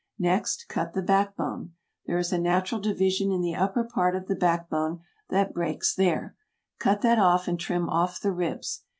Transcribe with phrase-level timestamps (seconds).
[0.17, 1.73] Next cut the back bone.
[2.07, 5.93] There is a natural division in the upper part of the back bone that breaks
[5.93, 6.35] there;
[6.79, 8.81] cut that off and trim off the ribs.